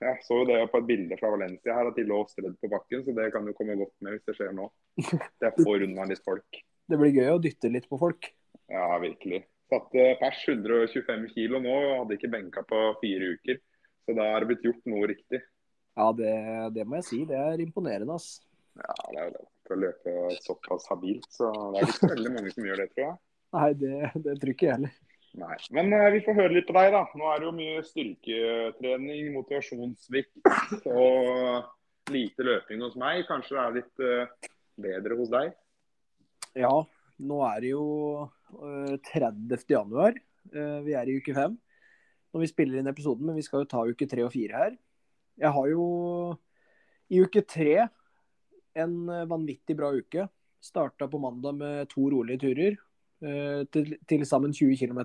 [0.00, 2.70] Jeg så jo det på et bilde fra Valencia her, at de lå strødd på
[2.72, 3.02] bakken.
[3.04, 4.70] Så det kan jo komme godt med hvis det skjer nå.
[5.42, 6.62] Det får unna litt folk.
[6.86, 8.30] Det blir gøy å dytte litt på folk.
[8.70, 9.42] Ja, virkelig.
[9.66, 13.58] Satte pers 125 kilo nå og hadde ikke benka på fire uker.
[14.06, 15.42] Så da er det blitt gjort noe riktig.
[15.96, 16.32] Ja, det,
[16.76, 17.22] det må jeg si.
[17.26, 18.36] Det er imponerende, ass.
[18.78, 19.46] Ja, det er jo det.
[19.66, 20.12] Å løpe
[20.44, 23.16] såpass habilt, så det er ikke veldig mange som gjør det, tror jeg.
[23.54, 24.94] Nei, det, det tror ikke jeg heller.
[25.36, 25.56] Nei.
[25.76, 27.02] Men uh, vi får høre litt på deg, da.
[27.18, 33.26] Nå er det jo mye styrketrening, motivasjonssvikt og lite løping hos meg.
[33.28, 34.48] Kanskje det er litt uh,
[34.86, 35.52] bedre hos deg?
[36.56, 36.72] Ja,
[37.20, 37.84] nå er det jo
[38.24, 39.68] uh, 30.
[39.68, 40.16] januar.
[40.46, 41.56] vi er i uke fem
[42.30, 44.74] når vi spiller inn episoden, men vi skal jo ta uke tre og fire her.
[45.40, 45.86] Jeg har jo
[47.10, 47.88] i uke tre
[48.76, 48.96] en
[49.30, 50.26] vanvittig bra uke.
[50.60, 52.76] Starta på mandag med to rolige turer.
[53.24, 55.00] Eh, til, sammen 20 km.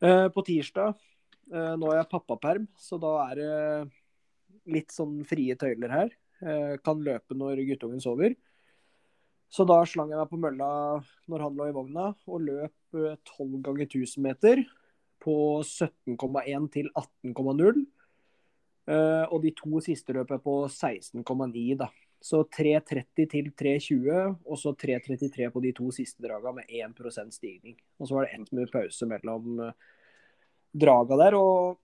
[0.00, 0.94] Eh, på tirsdag
[1.52, 6.14] eh, Nå er jeg pappaperm, så da er det litt sånn frie tøyler her.
[6.84, 8.34] Kan løpe når guttungen sover.
[9.48, 10.68] Så da slang jeg meg på mølla
[11.30, 12.98] når han lå i vogna, og løp
[13.30, 14.60] 12 ganger 1000 meter
[15.22, 17.80] på 17,1 til 18,0.
[19.30, 21.88] Og de to siste løp er på 16,9, da.
[22.22, 27.76] Så 3.30 til 3.20, og så 3.33 på de to siste draga med 1% stigning.
[28.00, 29.74] Og så var det ett minutt pause mellom uh,
[30.72, 31.36] draga der.
[31.38, 31.82] og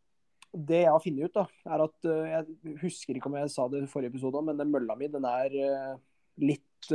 [0.52, 3.68] det jeg har funnet ut, da, er at uh, Jeg husker ikke om jeg sa
[3.72, 5.94] det i forrige episode, men den mølla mi den er uh,
[6.42, 6.92] litt,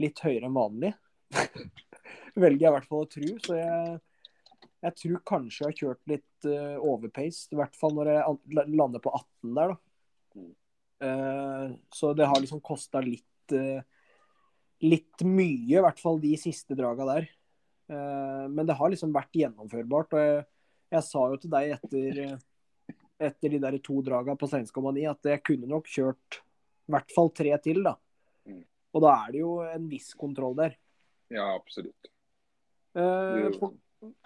[0.00, 0.94] litt høyere enn vanlig.
[2.42, 3.34] Velger jeg i hvert fall å tro.
[3.44, 3.98] Så jeg,
[4.86, 7.52] jeg tror kanskje jeg har kjørt litt overpaced.
[7.52, 9.74] I hvert fall når jeg lander på 18 der.
[9.74, 10.48] da.
[11.00, 13.82] Eh, så det har liksom kosta litt eh,
[14.78, 17.30] litt mye, i hvert fall de siste draga der.
[17.90, 20.14] Eh, men det har liksom vært gjennomførbart.
[20.14, 20.44] Og jeg,
[20.94, 22.20] jeg sa jo til deg etter,
[23.30, 26.42] etter de der to draga på 16,9 at jeg kunne nok kjørt
[26.88, 27.96] i hvert fall tre til, da.
[28.48, 28.62] Mm.
[28.96, 30.78] Og da er det jo en viss kontroll der.
[31.34, 32.08] Ja, absolutt.
[32.94, 33.68] På,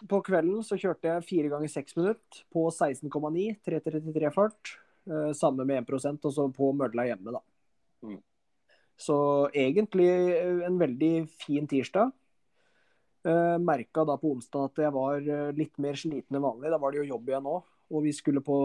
[0.07, 4.77] på, kvelden så kjørte jeg fire ganger seks minutter på 16,9, 3.33 fart.
[5.11, 7.41] Eh, samme med 1% og så på mølla hjemme, da.
[8.07, 8.19] Mm.
[8.99, 9.17] Så
[9.51, 12.13] egentlig eh, en veldig fin tirsdag.
[13.23, 16.73] Uh, Merka da på onsdag at jeg var litt mer sliten enn vanlig.
[16.73, 17.69] Da var det jo jobb igjen òg.
[17.95, 18.57] Og vi skulle på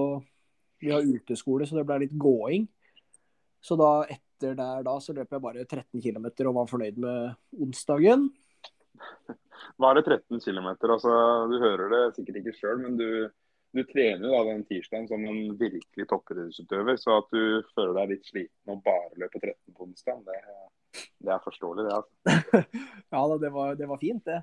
[0.81, 2.65] Vi har uteskole, så det ble litt gåing.
[3.61, 7.61] Så da etter der da så løp jeg bare 13 km og var fornøyd med
[7.65, 8.27] onsdagen.
[9.81, 10.69] Var det 13 km?
[10.85, 11.13] Altså,
[11.49, 13.09] du hører det sikkert ikke sjøl, men du
[13.75, 16.99] du trener da den tirsdagen som en virkelig toppidrettsutøver.
[17.01, 17.41] Så at du
[17.75, 20.37] føler deg litt sliten og bare løper 13 på onsdag, det,
[21.19, 21.97] det, er forståelig, det.
[21.97, 22.63] altså.
[23.15, 24.41] ja da, det var, det var, fint, det.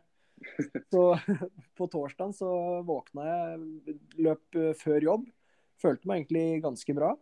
[0.92, 1.06] Så
[1.78, 2.50] på torsdagen så
[2.86, 5.30] våkna jeg, løp før jobb.
[5.82, 7.14] Følte meg egentlig ganske bra.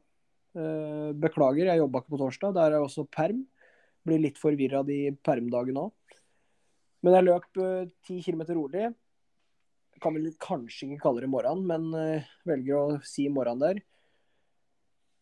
[0.52, 2.54] Eh, beklager, jeg jobba ikke på torsdag.
[2.56, 3.44] Der er jeg også perm.
[4.06, 6.18] Blir litt forvirra de permdagene òg.
[7.02, 8.90] Men jeg løp 10 eh, km rolig
[10.02, 13.82] kan vel kanskje ikke kalle det morgen, men uh, velger å si morgen der.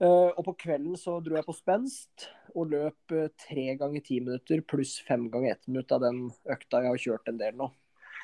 [0.00, 4.16] Uh, og på kvelden så dro jeg på spenst og løp uh, tre ganger ti
[4.24, 7.68] minutter pluss fem ganger ett minutt av den økta jeg har kjørt en del nå.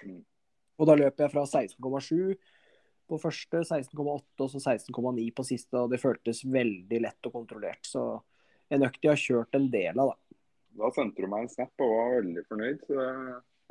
[0.06, 0.22] Mm.
[0.80, 2.36] Og da løp jeg fra 16,7
[3.06, 5.78] på første, 16,8 og så 16,9 på siste.
[5.78, 7.84] Og det føltes veldig lett og kontrollert.
[7.86, 8.02] Så
[8.72, 10.40] en økt jeg har kjørt en del av, da.
[10.76, 12.82] Da sendte du meg en snap og var veldig fornøyd.
[12.88, 13.04] Så...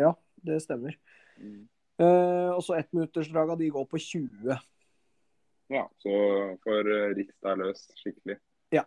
[0.01, 0.11] Ja,
[0.47, 0.95] det stemmer.
[1.37, 1.65] Mm.
[1.95, 4.57] Uh, og så ettminuttersdraga, de går på 20.
[5.71, 6.15] Ja, så
[6.65, 8.35] får uh, Riks deg løs skikkelig.
[8.75, 8.83] Ja.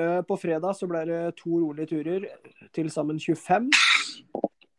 [0.00, 2.26] Uh, på fredag så ble det to rolige turer,
[2.74, 3.70] til sammen 25.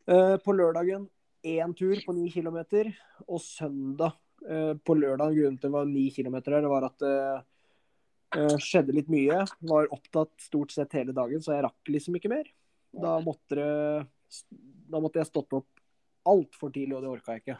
[0.10, 1.08] Uh, på lørdagen
[1.48, 2.60] én tur på 9 km,
[3.28, 8.60] og søndag på lørdag, grunnen til det var 9 km her, det var at det
[8.64, 9.42] skjedde litt mye.
[9.68, 12.48] Var opptatt stort sett hele dagen, så jeg rakk liksom ikke mer.
[13.04, 14.40] Da måtte, det,
[14.88, 15.79] da måtte jeg stått opp
[16.30, 17.60] altfor tidlig, og det orka jeg ikke.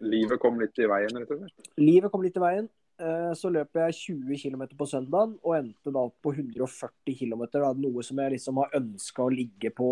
[0.00, 1.70] Livet kom litt i veien, rett og slett?
[1.80, 2.68] Livet kom litt i veien.
[3.00, 7.42] Eh, Så løp jeg 20 km på søndagen og endte da på 140 km.
[7.82, 9.90] Noe som jeg liksom har ønska å ligge på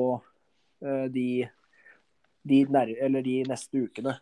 [0.82, 1.48] eh, de,
[2.46, 4.16] de, de neste ukene.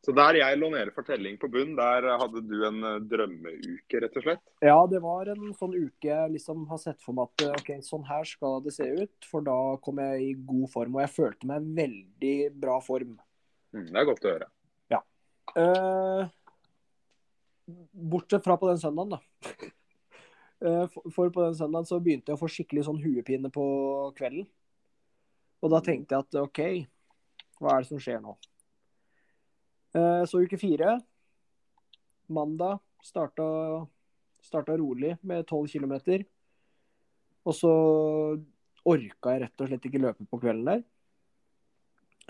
[0.00, 4.00] Så der jeg lå nede for telling på bunn, der hadde du en eh, drømmeuke,
[4.00, 4.42] rett og slett?
[4.64, 7.84] Ja, det var en sånn uke jeg liksom har sett for meg at eh, ok,
[7.84, 9.28] sånn her skal det se ut.
[9.28, 13.18] For da kom jeg i god form, og jeg følte meg i veldig bra form.
[13.76, 14.50] Mm, det er godt å høre.
[15.56, 16.26] Eh,
[17.92, 19.20] bortsett fra på den søndagen, da.
[20.60, 23.62] Eh, for, for på den søndagen så begynte jeg å få skikkelig sånn huepine på
[24.12, 24.42] kvelden.
[25.64, 26.60] Og da tenkte jeg at OK,
[27.56, 28.34] hva er det som skjer nå?
[29.94, 31.00] Eh, så uke fire,
[32.26, 33.86] mandag, starta,
[34.42, 36.24] starta rolig med 12 km.
[37.44, 37.72] Og så
[38.86, 40.84] orka jeg rett og slett ikke løpe på kvelden der.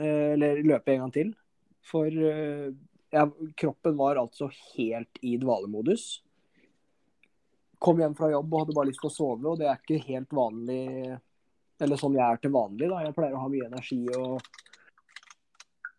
[0.00, 1.34] Eh, eller løpe en gang til.
[1.90, 2.08] For
[3.10, 3.24] ja,
[3.56, 6.20] kroppen var altså helt i dvalemodus.
[7.80, 10.04] Kom hjem fra jobb og hadde bare lyst til å sove, og det er ikke
[10.04, 11.16] helt vanlig
[11.80, 12.90] Eller sånn jeg er til vanlig.
[12.92, 12.98] da.
[13.06, 14.42] Jeg pleier å ha mye energi og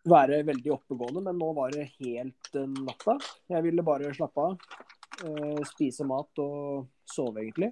[0.08, 3.16] være veldig oppegående, men nå var det helt eh, natta.
[3.50, 4.56] Jeg ville bare slappe av,
[5.26, 7.70] eh, spise mat og sove, egentlig.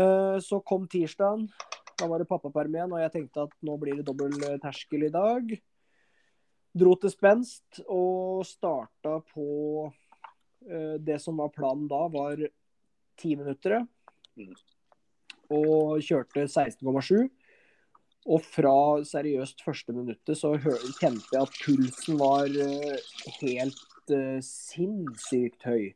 [0.00, 1.48] Eh, så kom tirsdagen.
[2.00, 5.12] Da var det pappaperm igjen, og jeg tenkte at nå blir det dobbel terskel i
[5.12, 5.52] dag.
[6.80, 9.90] Dro til spenst og starta på
[10.60, 12.36] Det som var planen da, var
[13.16, 13.80] ti minutter.
[15.48, 17.30] Og kjørte 16,7.
[18.28, 18.74] Og fra
[19.08, 22.98] seriøst første minuttet så kjente jeg at pulsen var eh,
[23.40, 25.86] helt eh, sinnssykt høy.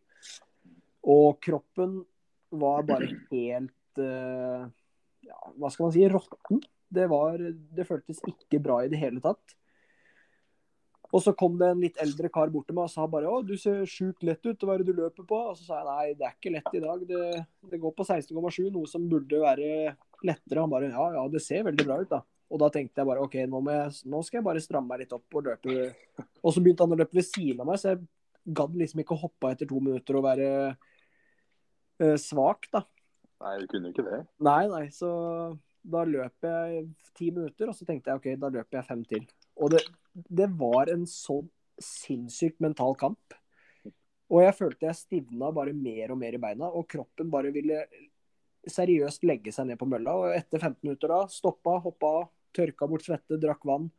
[1.04, 1.98] Og kroppen
[2.54, 4.64] var bare helt eh,
[5.26, 6.06] ja, Hva skal man si?
[6.08, 6.62] Råtten.
[6.94, 9.56] Det, var, det føltes ikke bra i det hele tatt.
[11.14, 13.44] Og så kom det en litt eldre kar bort til meg og sa bare 'Å,
[13.46, 14.58] du ser sjukt lett ut.
[14.58, 16.74] Hva er det du løper på?' Og så sa jeg nei, det er ikke lett
[16.74, 17.04] i dag.
[17.06, 19.68] Det, det går på 16,7, noe som burde være
[20.22, 20.62] lettere.
[20.62, 22.22] Han bare ja, ja, det ser veldig bra ut, da.
[22.54, 25.14] Og da tenkte jeg bare OK, nå, jeg, nå skal jeg bare stramme meg litt
[25.16, 25.76] opp og løpe.
[26.44, 28.04] Og så begynte han å løpe ved siden av meg, så jeg
[28.58, 32.84] gadd liksom ikke å hoppe etter to minutter og være uh, svak, da.
[33.44, 34.20] Nei, du kunne ikke det.
[34.44, 35.10] Nei, nei, så
[35.84, 36.84] da løp jeg
[37.16, 39.24] ti minutter, og så tenkte jeg OK, da løper jeg fem til.
[39.60, 41.48] Og det, det var en sånn
[41.82, 43.34] sinnssykt mental kamp.
[44.32, 47.82] Og jeg følte jeg stivna bare mer og mer i beina, og kroppen bare ville
[48.70, 50.14] seriøst legge seg ned på mølla.
[50.20, 53.90] Og etter 15 minutter da, stoppa, hoppa av, tørka bort svette, drakk vann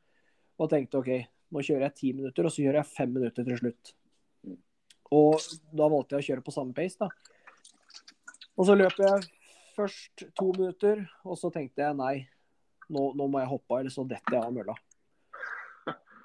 [0.56, 1.12] og tenkte OK,
[1.52, 3.96] nå kjører jeg ti minutter, og så kjører jeg fem minutter til slutt.
[5.16, 5.36] Og
[5.76, 7.10] da valgte jeg å kjøre på samme pace, da.
[8.56, 9.26] Og så løp jeg
[9.76, 12.16] først to minutter, og så tenkte jeg nei,
[12.88, 14.78] nå, nå må jeg hoppe av, eller så detter jeg av mølla.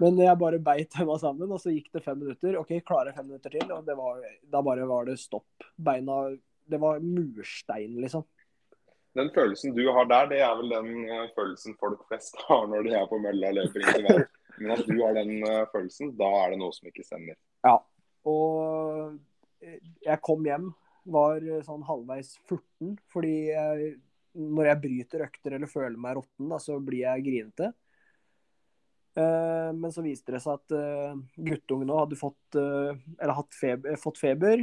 [0.01, 2.57] Men jeg bare beit henda sammen, og så gikk det fem minutter.
[2.57, 3.67] OK, klarer jeg fem minutter til?
[3.75, 4.23] Og det var,
[4.55, 5.67] da bare var det stopp.
[5.77, 6.23] Beina
[6.71, 8.25] Det var murstein, liksom.
[9.19, 12.87] Den følelsen du har der, det er vel den eh, følelsen folk flest har når
[12.87, 14.21] de er på mølla og løper vei.
[14.61, 17.39] Men at du har den eh, følelsen, da er det noe som ikke stemmer.
[17.67, 17.77] Ja.
[18.31, 19.17] Og
[19.65, 20.71] eh, jeg kom hjem,
[21.11, 23.95] var sånn halvveis 14, fordi jeg,
[24.39, 27.71] når jeg bryter økter eller føler meg råtten, da, så blir jeg grinete.
[29.17, 32.59] Men så viste det seg at guttungen nå hadde fått,
[33.19, 34.63] hatt feber,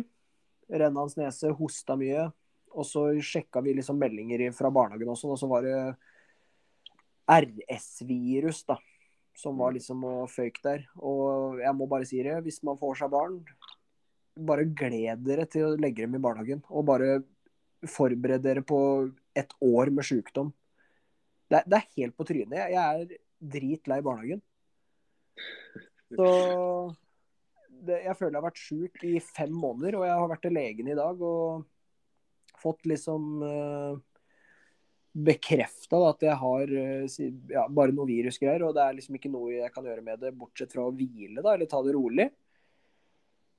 [0.67, 2.27] fått hans nese, hosta mye.
[2.77, 5.77] Og så sjekka vi liksom meldinger fra barnehagen også, og så var det
[7.27, 8.77] RS-virus, da.
[9.37, 10.85] Som var liksom og føyk der.
[10.97, 13.39] Og jeg må bare si det, hvis man får seg barn,
[14.37, 16.63] bare gled dere til å legge dem i barnehagen.
[16.69, 17.19] Og bare
[17.87, 18.79] forbered dere på
[19.37, 20.51] et år med sykdom.
[21.47, 22.57] Det, det er helt på trynet.
[22.57, 24.41] Jeg, jeg er dritlei barnehagen.
[26.17, 26.27] Så
[27.87, 30.55] det, jeg føler jeg har vært sjuk i fem måneder, og jeg har vært til
[30.57, 31.65] legen i dag og
[32.57, 33.97] fått liksom uh,
[35.17, 37.19] bekrefta at jeg har uh,
[37.53, 40.33] ja, bare noe virusgreier, og det er liksom ikke noe jeg kan gjøre med det,
[40.37, 42.29] bortsett fra å hvile da, eller ta det rolig.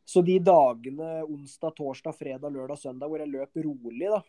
[0.09, 4.23] Så de dagene onsdag, torsdag, fredag, lørdag, søndag hvor jeg løp rolig, da,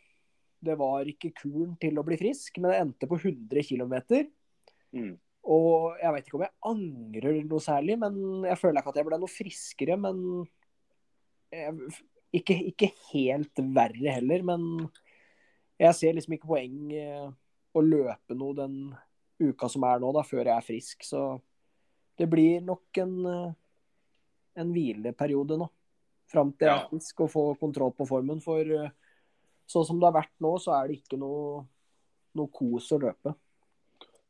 [0.60, 3.96] det var ikke kuren til å bli frisk, men jeg endte på 100 km.
[4.92, 5.14] Mm.
[5.50, 9.08] Og jeg vet ikke om jeg angrer noe særlig, men jeg føler ikke at jeg
[9.08, 9.96] ble noe friskere.
[10.02, 10.18] Men
[11.54, 11.76] jeg,
[12.40, 14.44] ikke, ikke helt verre heller.
[14.46, 14.66] Men
[15.80, 17.30] jeg ser liksom ikke poeng eh,
[17.74, 18.76] å løpe noe den
[19.40, 21.08] uka som er nå, da, før jeg er frisk.
[21.08, 21.24] Så
[22.20, 23.52] det blir nok en, eh,
[24.60, 25.70] en hvileperiode nå.
[26.30, 28.44] Fram til jeg er frisk og får kontroll på formen.
[28.44, 28.92] For eh,
[29.70, 31.64] sånn som det har vært nå, så er det ikke noe,
[32.38, 33.34] noe kos å løpe.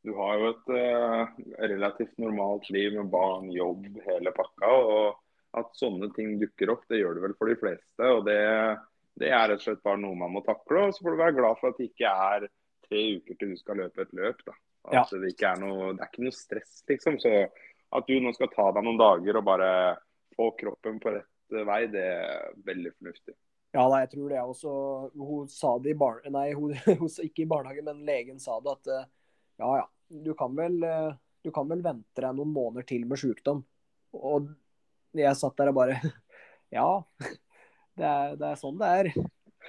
[0.06, 4.70] Du har jo et eh, relativt normalt liv med barn, jobb, hele pakka.
[4.70, 5.18] og
[5.58, 6.84] at sånne ting dukker opp.
[6.90, 8.06] Det gjør det vel for de fleste.
[8.06, 8.38] og det,
[9.20, 10.86] det er rett og slett bare noe man må takle.
[10.88, 12.46] Og så får du være glad for at det ikke er
[12.86, 14.44] tre uker til du skal løpe et løp.
[14.46, 14.56] da.
[14.90, 15.04] At Ja.
[15.12, 17.20] det, ikke er noe, det er ikke noe stress, liksom.
[17.22, 17.34] Så
[17.98, 19.70] at du nå skal ta deg noen dager og bare
[20.38, 23.36] få kroppen på rett eh, vei, det er veldig fornuftig.
[23.74, 24.72] Ja, nei, jeg tror det også.
[25.18, 26.22] Hun sa det i bar...
[26.30, 29.10] Nei, hun, hun ikke i barnehagen, men legen sa det at eh,
[29.60, 31.12] ja, ja, du kan vel, eh,
[31.44, 33.64] du kan vel vente deg noen måneder til med sykdom.
[34.18, 34.50] Og
[35.18, 36.00] jeg satt der og bare
[36.74, 37.02] Ja,
[38.00, 39.12] det er, det er sånn det er.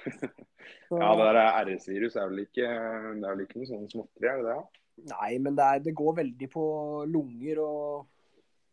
[0.05, 0.31] Så,
[1.01, 4.41] Ja, det der RS-virus er vel ikke, det er vel ikke noe sånn småtteri, er
[4.41, 4.81] det det?
[5.11, 6.65] Nei, men det, er, det går veldig på
[7.09, 8.09] lunger og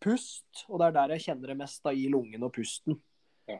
[0.03, 0.65] pust.
[0.69, 2.99] Og det er der jeg kjenner det mest, da, i lungen og pusten.
[3.49, 3.59] Ja.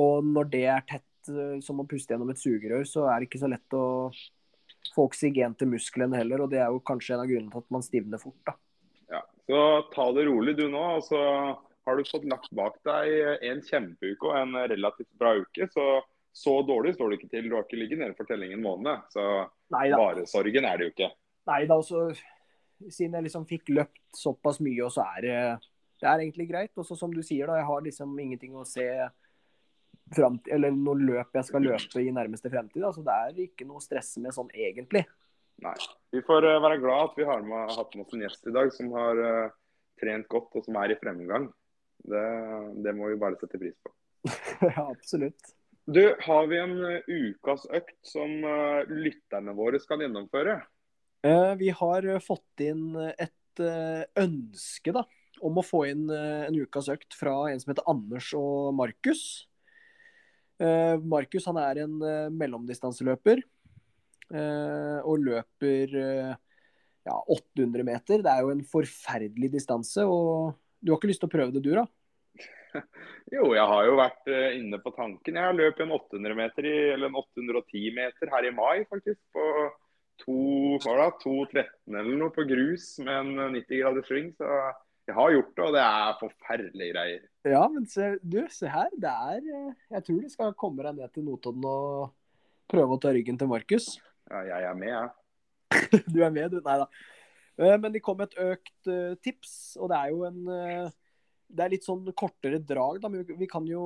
[0.00, 3.30] Og når det er tett eh, som å puste gjennom et sugerør, så er det
[3.30, 3.84] ikke så lett å
[4.94, 6.44] få oksygen til musklene heller.
[6.44, 8.56] Og det er jo kanskje en av grunnene til at man stivner fort, da.
[9.10, 9.24] Ja.
[9.50, 9.60] Så
[9.94, 10.84] ta det rolig du nå.
[10.96, 11.20] og så
[11.86, 15.66] har du fått lagt bak deg en kjempeuke og en relativt bra uke.
[15.74, 15.86] Så
[16.32, 17.48] så dårlig står det ikke til.
[17.50, 19.08] Du har ikke ligget nede for telling en måned.
[19.10, 19.24] Så
[19.74, 19.98] Neida.
[19.98, 21.10] bare sorgen er det jo ikke.
[21.50, 22.10] Nei da, altså
[22.88, 25.40] siden jeg liksom fikk løpt såpass mye, og så er det
[26.00, 26.72] det er egentlig greit.
[26.78, 28.86] Og så som du sier, da, jeg har liksom ingenting å se
[30.16, 32.84] fram eller noe løp jeg skal løpe i nærmeste fremtid.
[32.86, 35.04] Altså, det er ikke noe å stresse med sånn egentlig.
[35.64, 35.76] Nei.
[36.14, 38.54] Vi får eh, være glad at vi har med, hatt med oss en gjest i
[38.54, 39.54] dag som har uh,
[40.00, 41.50] trent godt og som er i fremgang.
[42.00, 42.26] Det,
[42.80, 43.92] det må vi bare sette pris på.
[44.70, 45.54] ja, absolutt.
[45.90, 48.32] Du, har vi en uh, ukas økt som
[48.88, 50.60] lytterne våre skal gjennomføre?
[51.60, 53.60] Vi har fått inn et
[54.16, 55.02] ønske da,
[55.44, 59.49] om å få inn en ukas økt fra en som heter Anders og Markus.
[60.60, 68.20] Eh, Markus han er en eh, mellomdistanseløper eh, og løper ja, 800 meter.
[68.20, 70.04] Det er jo en forferdelig distanse.
[70.04, 71.86] og Du har ikke lyst til å prøve det, du da?
[73.30, 75.36] Jo, jeg har jo vært inne på tanken.
[75.38, 79.20] Jeg løpt en 800 meter i, eller en 810 meter her i mai, faktisk.
[79.34, 79.44] På
[80.20, 80.36] to,
[80.82, 84.32] hva 2.13 eller noe på grus med en 90 graders sving.
[84.38, 84.50] Så
[85.10, 87.22] jeg har gjort det, og det er forferdelige greier.
[87.50, 88.90] Ja, men se, du, se her.
[89.00, 92.12] Det er eh, Jeg tror du skal komme deg ned til Notodden og
[92.70, 93.94] prøve å ta ryggen til Markus.
[94.30, 95.10] Ja, jeg er med, jeg.
[96.14, 96.60] Du er med, du?
[96.66, 96.86] Nei da.
[97.60, 100.40] Eh, Men det kom et økt eh, tips, og det er jo en
[101.50, 103.08] Det er litt sånn kortere drag, da.
[103.10, 103.84] Men vi- kan jo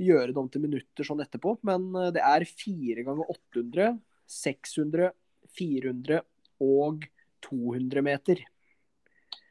[0.00, 1.56] gjøre det om til minutter sånn etterpå.
[1.62, 3.92] Men det er 4 ganger 800,
[4.26, 5.12] 600,
[5.54, 6.24] 400
[6.64, 7.04] og
[7.46, 8.42] 200 meter.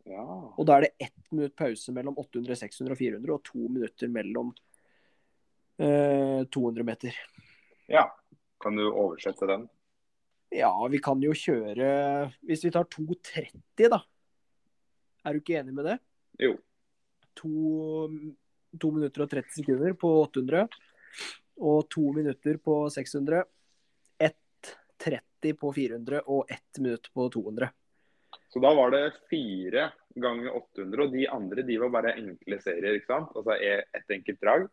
[0.10, 0.24] Ja.
[0.58, 4.12] Og da er det ett minutt pause mellom 800, 600 og 400, og to minutter
[4.12, 4.52] mellom
[5.80, 7.24] eh, 200 meter.
[7.88, 8.10] ja.
[8.64, 9.66] Kan du oversette den?
[10.56, 11.88] Ja, vi kan jo kjøre
[12.48, 14.00] Hvis vi tar 2,30, da.
[15.26, 15.98] Er du ikke enig med det?
[16.40, 16.54] Jo.
[17.36, 18.08] To,
[18.80, 20.80] to minutter og 30 sekunder på 800.
[21.60, 23.44] Og to minutter på 600.
[24.30, 27.68] 1,30 på 400 og ett minutt på 200.
[28.54, 29.88] Så da var det fire
[30.22, 33.32] ganger 800, og de andre de var bare enkle serier, ikke sant?
[33.34, 34.68] Altså e- ett enkelt drag?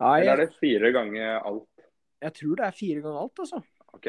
[0.00, 1.86] Nei, Eller er det fire ganger alt?
[2.20, 3.60] jeg tror det er fire ganger alt, altså.
[3.96, 4.08] OK,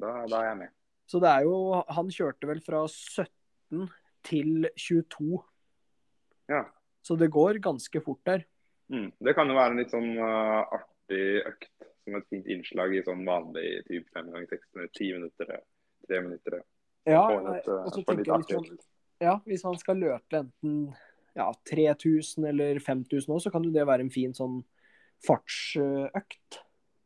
[0.00, 0.74] da, da er jeg med.
[1.10, 1.54] Så det er jo
[1.96, 3.90] Han kjørte vel fra 17
[4.26, 5.40] til 22.
[6.50, 6.64] Ja.
[7.02, 8.44] Så det går ganske fort der.
[8.88, 9.10] Mm.
[9.20, 11.70] Det kan jo være en litt sånn uh, artig økt
[12.04, 15.52] som et fint innslag i sånn vanlig type fem ganger seks minutter, ti minutter,
[16.08, 16.62] tre minutter.
[17.08, 17.46] Ja, uh,
[17.86, 18.78] og litt hvis, man,
[19.22, 20.76] ja, hvis han skal løpe enten
[21.38, 24.60] ja, 3000 eller 5000 også, så kan jo det være en fin sånn
[25.24, 26.60] fartsøkt.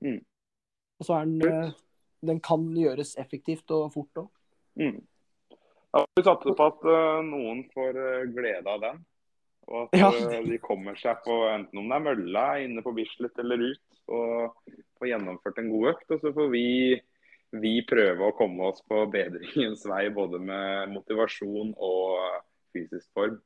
[0.04, 0.20] Mm.
[0.98, 1.72] Og så er den eh,
[2.24, 4.28] Den kan gjøres effektivt og fort òg.
[4.80, 5.02] Mm.
[5.94, 7.98] Ja, vi satser på at uh, noen får
[8.34, 9.02] glede av den.
[9.70, 10.10] Og at Ja.
[10.44, 14.56] de kommer seg på enten om det er mølla inne på Bislett eller ut, og
[14.98, 16.10] får gjennomført en god økt.
[16.10, 16.66] Og så får vi,
[17.62, 22.40] vi prøve å komme oss på bedringens vei både med motivasjon og
[22.74, 23.38] fysisk form.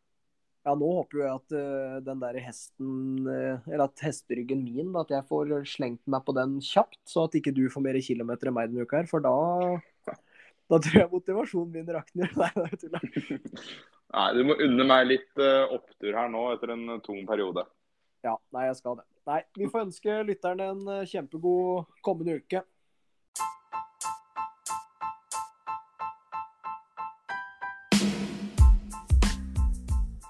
[0.66, 5.04] Ja, nå håper jeg at uh, den der hesten uh, Eller at hesteryggen min, da,
[5.06, 8.50] at jeg får slengt meg på den kjapt, så at ikke du får mer kilometer
[8.50, 9.08] enn meg denne uka her.
[9.08, 9.32] For da
[10.68, 12.34] da tror jeg motivasjonen min rakner.
[12.42, 13.38] Nei.
[14.12, 17.64] Nei, Du må unne meg litt uh, opptur her nå etter en tung periode.
[18.26, 19.06] Ja, nei, jeg skal det.
[19.30, 22.64] Nei, vi får ønske lytterne en kjempegod kommende uke.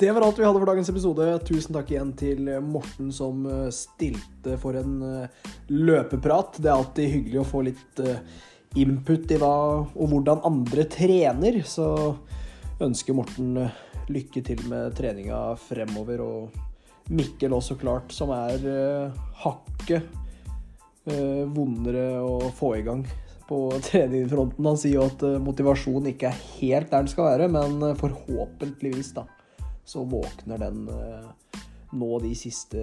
[0.01, 1.24] Det var alt vi hadde for dagens episode.
[1.42, 6.61] Tusen takk igjen til Morten som eh, stilte for en eh, løpeprat.
[6.62, 8.20] Det er alltid hyggelig å få litt eh,
[8.78, 11.59] input i hva og hvordan andre trener.
[11.66, 11.88] Så
[12.86, 13.57] ønsker Morten
[14.07, 16.22] lykke til med treninga fremover.
[16.22, 18.62] Og Mikkel også, klart, som er
[19.42, 20.14] hakket
[21.57, 23.03] vondere å få i gang
[23.51, 24.62] på treningsfronten.
[24.62, 29.26] Han sier jo at motivasjon ikke er helt der den skal være, men forhåpentligvis da,
[29.89, 30.82] så våkner den
[31.97, 32.82] nå de siste,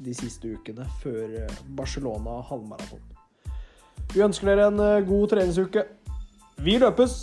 [0.00, 1.34] de siste ukene før
[1.76, 3.02] Barcelona halvmaraton.
[4.14, 5.84] Vi ønsker dere en god treningsuke.
[6.64, 7.18] Vi løpes!